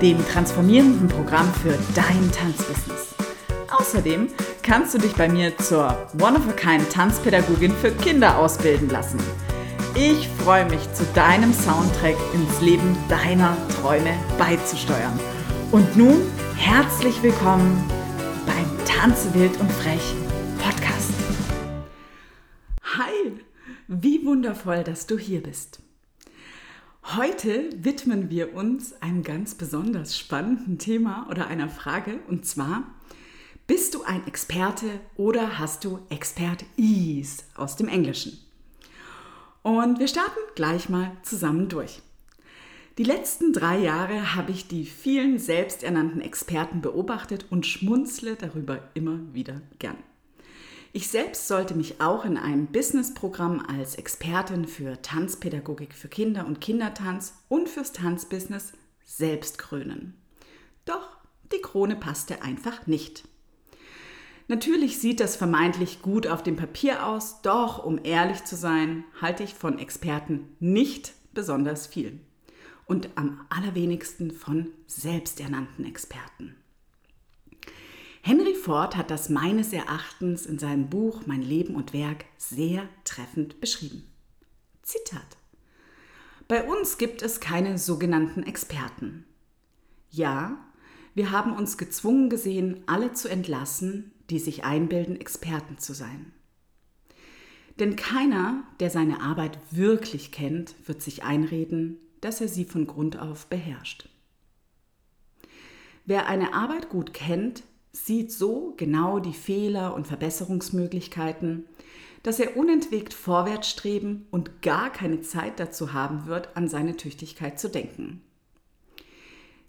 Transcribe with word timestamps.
dem 0.00 0.24
transformierenden 0.28 1.08
Programm 1.08 1.52
für 1.54 1.76
dein 1.94 2.30
Tanzbusiness. 2.30 3.14
Außerdem 3.70 4.28
kannst 4.62 4.94
du 4.94 4.98
dich 4.98 5.14
bei 5.14 5.28
mir 5.28 5.56
zur 5.58 5.96
One-of-a-Kind 6.20 6.90
Tanzpädagogin 6.90 7.72
für 7.72 7.90
Kinder 7.90 8.38
ausbilden 8.38 8.88
lassen. 8.90 9.18
Ich 9.94 10.28
freue 10.44 10.66
mich, 10.66 10.92
zu 10.92 11.04
deinem 11.14 11.52
Soundtrack 11.52 12.16
ins 12.32 12.60
Leben 12.60 12.96
deiner 13.08 13.56
Träume 13.80 14.14
beizusteuern. 14.38 15.18
Und 15.72 15.96
nun 15.96 16.22
herzlich 16.56 17.20
willkommen 17.22 17.84
beim 18.46 18.86
Tanze 18.86 19.34
wild 19.34 19.58
und 19.58 19.70
frech 19.72 20.14
Podcast. 20.58 21.12
Hi, 22.96 23.32
wie 23.88 24.24
wundervoll, 24.24 24.84
dass 24.84 25.06
du 25.06 25.18
hier 25.18 25.42
bist. 25.42 25.80
Heute 27.16 27.70
widmen 27.72 28.28
wir 28.28 28.52
uns 28.54 29.00
einem 29.00 29.22
ganz 29.22 29.54
besonders 29.54 30.18
spannenden 30.18 30.78
Thema 30.78 31.26
oder 31.30 31.46
einer 31.46 31.70
Frage 31.70 32.18
und 32.28 32.44
zwar, 32.44 32.82
bist 33.66 33.94
du 33.94 34.02
ein 34.02 34.26
Experte 34.26 35.00
oder 35.16 35.58
hast 35.58 35.86
du 35.86 36.00
Expert-Is 36.10 37.46
aus 37.54 37.76
dem 37.76 37.88
Englischen? 37.88 38.38
Und 39.62 39.98
wir 39.98 40.06
starten 40.06 40.38
gleich 40.54 40.90
mal 40.90 41.12
zusammen 41.22 41.70
durch. 41.70 42.02
Die 42.98 43.04
letzten 43.04 43.54
drei 43.54 43.78
Jahre 43.78 44.34
habe 44.34 44.52
ich 44.52 44.68
die 44.68 44.84
vielen 44.84 45.38
selbsternannten 45.38 46.20
Experten 46.20 46.82
beobachtet 46.82 47.46
und 47.48 47.64
schmunzle 47.64 48.36
darüber 48.36 48.82
immer 48.92 49.18
wieder 49.32 49.62
gern. 49.78 49.96
Ich 50.92 51.08
selbst 51.08 51.48
sollte 51.48 51.74
mich 51.74 52.00
auch 52.00 52.24
in 52.24 52.38
einem 52.38 52.66
Businessprogramm 52.66 53.60
als 53.60 53.96
Expertin 53.96 54.66
für 54.66 55.02
Tanzpädagogik 55.02 55.92
für 55.92 56.08
Kinder 56.08 56.46
und 56.46 56.60
Kindertanz 56.60 57.34
und 57.48 57.68
fürs 57.68 57.92
Tanzbusiness 57.92 58.72
selbst 59.04 59.58
krönen. 59.58 60.14
Doch 60.86 61.08
die 61.52 61.60
Krone 61.60 61.96
passte 61.96 62.42
einfach 62.42 62.86
nicht. 62.86 63.28
Natürlich 64.48 64.98
sieht 64.98 65.20
das 65.20 65.36
vermeintlich 65.36 66.00
gut 66.00 66.26
auf 66.26 66.42
dem 66.42 66.56
Papier 66.56 67.06
aus, 67.06 67.42
doch 67.42 67.84
um 67.84 68.00
ehrlich 68.02 68.44
zu 68.44 68.56
sein, 68.56 69.04
halte 69.20 69.42
ich 69.42 69.52
von 69.52 69.78
Experten 69.78 70.56
nicht 70.58 71.12
besonders 71.34 71.86
viel. 71.86 72.20
Und 72.86 73.10
am 73.16 73.44
allerwenigsten 73.50 74.30
von 74.30 74.70
selbsternannten 74.86 75.84
Experten. 75.84 76.56
Henry 78.22 78.54
Ford 78.54 78.96
hat 78.96 79.10
das 79.10 79.28
meines 79.28 79.72
Erachtens 79.72 80.46
in 80.46 80.58
seinem 80.58 80.88
Buch 80.88 81.22
Mein 81.26 81.42
Leben 81.42 81.74
und 81.74 81.92
Werk 81.92 82.24
sehr 82.36 82.88
treffend 83.04 83.60
beschrieben. 83.60 84.04
Zitat. 84.82 85.36
Bei 86.48 86.66
uns 86.66 86.98
gibt 86.98 87.22
es 87.22 87.40
keine 87.40 87.78
sogenannten 87.78 88.42
Experten. 88.42 89.24
Ja, 90.10 90.58
wir 91.14 91.30
haben 91.30 91.52
uns 91.52 91.76
gezwungen 91.76 92.30
gesehen, 92.30 92.82
alle 92.86 93.12
zu 93.12 93.28
entlassen, 93.28 94.12
die 94.30 94.38
sich 94.38 94.64
einbilden, 94.64 95.20
Experten 95.20 95.78
zu 95.78 95.92
sein. 95.92 96.32
Denn 97.78 97.96
keiner, 97.96 98.64
der 98.80 98.90
seine 98.90 99.20
Arbeit 99.20 99.58
wirklich 99.70 100.32
kennt, 100.32 100.74
wird 100.86 101.02
sich 101.02 101.22
einreden, 101.22 101.98
dass 102.20 102.40
er 102.40 102.48
sie 102.48 102.64
von 102.64 102.86
Grund 102.86 103.18
auf 103.18 103.46
beherrscht. 103.46 104.08
Wer 106.04 106.26
eine 106.26 106.54
Arbeit 106.54 106.88
gut 106.88 107.12
kennt, 107.12 107.62
sieht 107.92 108.32
so 108.32 108.74
genau 108.76 109.18
die 109.18 109.32
Fehler 109.32 109.94
und 109.94 110.06
Verbesserungsmöglichkeiten, 110.06 111.66
dass 112.22 112.40
er 112.40 112.56
unentwegt 112.56 113.14
vorwärts 113.14 113.70
streben 113.70 114.26
und 114.30 114.62
gar 114.62 114.90
keine 114.90 115.20
Zeit 115.20 115.60
dazu 115.60 115.92
haben 115.92 116.26
wird, 116.26 116.56
an 116.56 116.68
seine 116.68 116.96
Tüchtigkeit 116.96 117.58
zu 117.58 117.68
denken. 117.68 118.22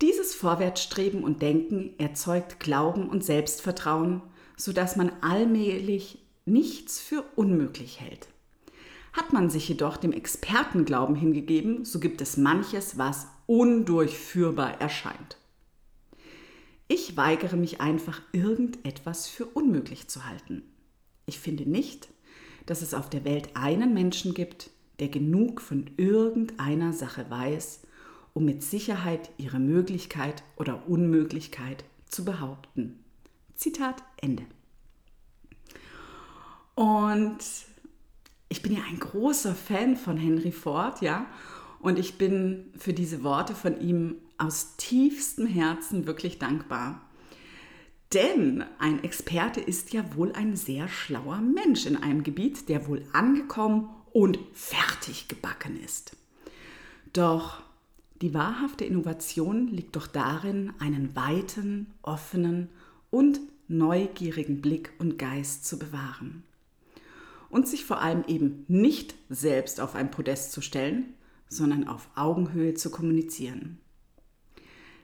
Dieses 0.00 0.34
Vorwärtsstreben 0.34 1.22
und 1.22 1.42
Denken 1.42 1.94
erzeugt 1.98 2.58
Glauben 2.58 3.08
und 3.08 3.22
Selbstvertrauen, 3.22 4.22
sodass 4.56 4.96
man 4.96 5.12
allmählich 5.20 6.18
nichts 6.46 7.00
für 7.00 7.22
unmöglich 7.36 8.00
hält. 8.00 8.28
Hat 9.12 9.32
man 9.32 9.50
sich 9.50 9.68
jedoch 9.68 9.96
dem 9.98 10.12
Expertenglauben 10.12 11.16
hingegeben, 11.16 11.84
so 11.84 12.00
gibt 12.00 12.22
es 12.22 12.36
manches, 12.36 12.96
was 12.96 13.26
undurchführbar 13.46 14.80
erscheint. 14.80 15.36
Ich 16.92 17.16
weigere 17.16 17.54
mich 17.54 17.80
einfach, 17.80 18.20
irgendetwas 18.32 19.28
für 19.28 19.46
unmöglich 19.46 20.08
zu 20.08 20.26
halten. 20.26 20.64
Ich 21.24 21.38
finde 21.38 21.70
nicht, 21.70 22.08
dass 22.66 22.82
es 22.82 22.94
auf 22.94 23.08
der 23.08 23.24
Welt 23.24 23.50
einen 23.54 23.94
Menschen 23.94 24.34
gibt, 24.34 24.70
der 24.98 25.06
genug 25.06 25.60
von 25.60 25.88
irgendeiner 25.98 26.92
Sache 26.92 27.30
weiß, 27.30 27.82
um 28.34 28.44
mit 28.44 28.64
Sicherheit 28.64 29.30
ihre 29.38 29.60
Möglichkeit 29.60 30.42
oder 30.56 30.88
Unmöglichkeit 30.88 31.84
zu 32.08 32.24
behaupten. 32.24 32.98
Zitat 33.54 34.02
Ende. 34.16 34.42
Und 36.74 37.38
ich 38.48 38.62
bin 38.62 38.72
ja 38.72 38.82
ein 38.90 38.98
großer 38.98 39.54
Fan 39.54 39.94
von 39.96 40.16
Henry 40.16 40.50
Ford, 40.50 41.02
ja, 41.02 41.26
und 41.78 42.00
ich 42.00 42.18
bin 42.18 42.72
für 42.76 42.92
diese 42.92 43.22
Worte 43.22 43.54
von 43.54 43.80
ihm 43.80 44.16
aus 44.40 44.76
tiefstem 44.76 45.46
Herzen 45.46 46.06
wirklich 46.06 46.38
dankbar. 46.38 47.02
Denn 48.12 48.64
ein 48.78 49.04
Experte 49.04 49.60
ist 49.60 49.92
ja 49.92 50.16
wohl 50.16 50.32
ein 50.32 50.56
sehr 50.56 50.88
schlauer 50.88 51.40
Mensch 51.40 51.86
in 51.86 51.96
einem 51.96 52.24
Gebiet, 52.24 52.68
der 52.68 52.88
wohl 52.88 53.04
angekommen 53.12 53.90
und 54.12 54.38
fertig 54.52 55.28
gebacken 55.28 55.78
ist. 55.82 56.16
Doch 57.12 57.62
die 58.20 58.34
wahrhafte 58.34 58.84
Innovation 58.84 59.68
liegt 59.68 59.96
doch 59.96 60.06
darin, 60.06 60.72
einen 60.78 61.14
weiten, 61.14 61.86
offenen 62.02 62.68
und 63.10 63.40
neugierigen 63.68 64.60
Blick 64.60 64.92
und 64.98 65.18
Geist 65.18 65.64
zu 65.64 65.78
bewahren. 65.78 66.42
Und 67.48 67.68
sich 67.68 67.84
vor 67.84 68.00
allem 68.00 68.24
eben 68.26 68.64
nicht 68.68 69.14
selbst 69.28 69.80
auf 69.80 69.94
ein 69.94 70.10
Podest 70.10 70.52
zu 70.52 70.60
stellen, 70.60 71.14
sondern 71.48 71.88
auf 71.88 72.08
Augenhöhe 72.14 72.74
zu 72.74 72.90
kommunizieren. 72.90 73.78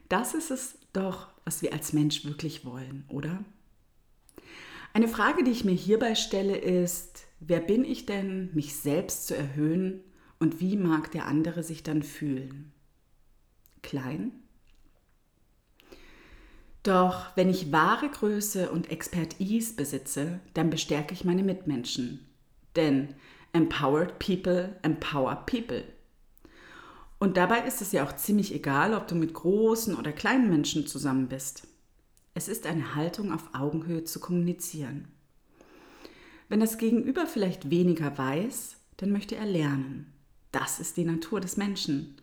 Das 0.09 0.33
ist 0.33 0.51
es 0.51 0.77
doch, 0.93 1.29
was 1.45 1.61
wir 1.61 1.73
als 1.73 1.93
Mensch 1.93 2.25
wirklich 2.25 2.65
wollen, 2.65 3.05
oder? 3.09 3.43
Eine 4.93 5.07
Frage, 5.07 5.43
die 5.43 5.51
ich 5.51 5.65
mir 5.65 5.73
hierbei 5.73 6.15
stelle, 6.15 6.57
ist, 6.57 7.27
wer 7.39 7.59
bin 7.59 7.83
ich 7.85 8.05
denn, 8.05 8.49
mich 8.53 8.75
selbst 8.75 9.27
zu 9.27 9.35
erhöhen 9.35 10.01
und 10.39 10.59
wie 10.59 10.77
mag 10.77 11.11
der 11.11 11.25
andere 11.25 11.63
sich 11.63 11.83
dann 11.83 12.03
fühlen? 12.03 12.71
Klein? 13.83 14.31
Doch 16.83 17.35
wenn 17.35 17.49
ich 17.49 17.71
wahre 17.71 18.09
Größe 18.09 18.71
und 18.71 18.91
Expertise 18.91 19.75
besitze, 19.75 20.39
dann 20.53 20.69
bestärke 20.69 21.13
ich 21.13 21.25
meine 21.25 21.43
Mitmenschen. 21.43 22.25
Denn 22.75 23.13
empowered 23.51 24.19
people 24.19 24.79
empower 24.83 25.35
people. 25.45 25.83
Und 27.19 27.37
dabei 27.37 27.61
ist 27.61 27.81
es 27.81 27.91
ja 27.91 28.05
auch 28.05 28.15
ziemlich 28.15 28.53
egal, 28.53 28.93
ob 28.93 29.07
du 29.07 29.15
mit 29.15 29.33
großen 29.33 29.95
oder 29.95 30.11
kleinen 30.11 30.49
Menschen 30.49 30.85
zusammen 30.85 31.27
bist. 31.27 31.67
Es 32.33 32.47
ist 32.47 32.67
eine 32.67 32.93
Haltung, 32.93 33.31
auf 33.31 33.49
Augenhöhe 33.53 34.03
zu 34.03 34.19
kommunizieren. 34.19 35.07
Wenn 36.49 36.59
das 36.59 36.77
Gegenüber 36.77 37.25
vielleicht 37.25 37.71
weniger 37.71 38.17
weiß, 38.17 38.77
dann 38.97 39.11
möchte 39.11 39.35
er 39.35 39.45
lernen. 39.45 40.13
Das 40.51 40.79
ist 40.79 40.97
die 40.97 41.05
Natur 41.05 41.41
des 41.41 41.57
Menschen. 41.57 42.15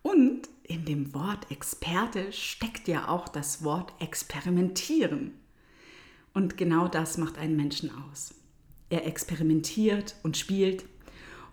Und 0.00 0.48
in 0.62 0.84
dem 0.84 1.14
Wort 1.14 1.50
Experte 1.50 2.32
steckt 2.32 2.88
ja 2.88 3.08
auch 3.08 3.28
das 3.28 3.62
Wort 3.62 3.92
experimentieren. 4.00 5.34
Und 6.34 6.56
genau 6.56 6.88
das 6.88 7.18
macht 7.18 7.38
einen 7.38 7.56
Menschen 7.56 7.90
aus. 8.08 8.34
Er 8.88 9.06
experimentiert 9.06 10.16
und 10.22 10.36
spielt 10.36 10.84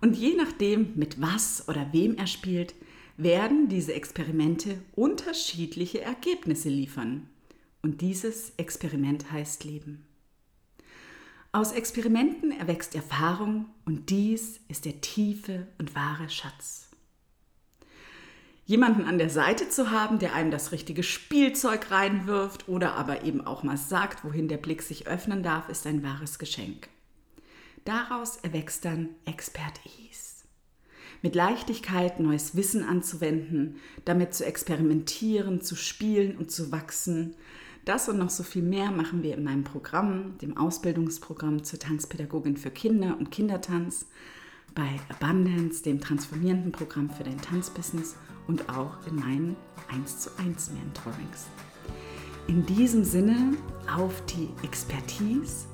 und 0.02 0.16
je 0.16 0.36
nachdem, 0.36 0.94
mit 0.96 1.22
was 1.22 1.68
oder 1.68 1.92
wem 1.92 2.16
er 2.16 2.28
spielt, 2.28 2.74
werden 3.18 3.68
diese 3.68 3.94
Experimente 3.94 4.78
unterschiedliche 4.96 6.02
Ergebnisse 6.02 6.70
liefern. 6.70 7.28
Und 7.82 8.02
dieses 8.02 8.54
Experiment 8.58 9.32
heißt 9.32 9.66
Leben. 9.66 10.06
Aus 11.52 11.72
Experimenten 11.72 12.52
erwächst 12.52 12.96
Erfahrung 12.96 13.66
und 13.86 14.10
dies 14.10 14.60
ist 14.68 14.86
der 14.86 15.02
tiefe 15.02 15.68
und 15.80 15.96
wahre 15.96 16.30
Schatz. 16.30 16.90
Jemanden 18.66 19.06
an 19.06 19.18
der 19.18 19.32
Seite 19.32 19.68
zu 19.68 19.90
haben, 19.90 20.20
der 20.20 20.36
einem 20.36 20.52
das 20.52 20.72
richtige 20.72 21.02
Spielzeug 21.02 21.90
reinwirft 21.90 22.70
oder 22.70 22.94
aber 22.94 23.24
eben 23.24 23.42
auch 23.42 23.64
mal 23.64 23.78
sagt, 23.78 24.24
wohin 24.24 24.48
der 24.48 24.58
Blick 24.58 24.84
sich 24.84 25.08
öffnen 25.08 25.42
darf, 25.42 25.70
ist 25.70 25.88
ein 25.88 26.04
wahres 26.04 26.38
Geschenk. 26.38 26.88
Daraus 27.90 28.38
erwächst 28.44 28.86
dann 28.86 29.10
Expertise. 29.26 30.44
Mit 31.24 31.34
Leichtigkeit 31.34 32.20
neues 32.20 32.56
Wissen 32.56 32.84
anzuwenden, 32.84 33.78
damit 34.06 34.36
zu 34.36 34.46
experimentieren, 34.46 35.62
zu 35.62 35.76
spielen 35.76 36.38
und 36.38 36.52
zu 36.52 36.72
wachsen. 36.72 37.34
Das 37.86 38.08
und 38.08 38.20
noch 38.20 38.30
so 38.30 38.44
viel 38.44 38.62
mehr 38.62 38.92
machen 38.92 39.24
wir 39.24 39.36
in 39.36 39.44
meinem 39.44 39.64
Programm, 39.64 40.38
dem 40.38 40.56
Ausbildungsprogramm 40.56 41.64
zur 41.64 41.80
Tanzpädagogin 41.80 42.58
für 42.58 42.70
Kinder 42.70 43.18
und 43.18 43.32
Kindertanz, 43.32 44.06
bei 44.76 45.00
Abundance, 45.10 45.82
dem 45.82 46.00
transformierenden 46.00 46.72
Programm 46.72 47.10
für 47.10 47.24
dein 47.24 47.42
Tanzbusiness 47.42 48.18
und 48.46 48.70
auch 48.70 49.04
in 49.08 49.16
meinen 49.16 49.56
1 49.92 50.20
zu 50.20 50.30
1 50.38 50.74
Mentorings. 50.74 51.48
In 52.46 52.68
diesem 52.68 53.04
Sinne 53.04 53.58
auf 53.92 54.24
die 54.28 54.50
Expertise, 54.64 55.66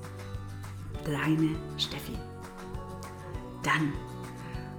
deine 1.05 1.55
Steffi. 1.77 2.13
Dann 3.63 3.93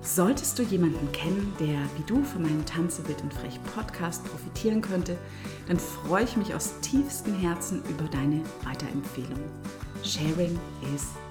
solltest 0.00 0.58
du 0.58 0.62
jemanden 0.62 1.10
kennen, 1.12 1.52
der 1.58 1.78
wie 1.96 2.04
du 2.06 2.22
von 2.22 2.42
meinem 2.42 2.64
Tanze 2.64 3.06
wild 3.08 3.22
und 3.22 3.34
frech 3.34 3.58
Podcast 3.74 4.24
profitieren 4.24 4.80
könnte, 4.80 5.18
dann 5.66 5.78
freue 5.78 6.24
ich 6.24 6.36
mich 6.36 6.54
aus 6.54 6.78
tiefstem 6.80 7.34
Herzen 7.34 7.82
über 7.88 8.04
deine 8.04 8.42
Weiterempfehlung. 8.64 9.40
Sharing 10.02 10.58
is. 10.94 11.25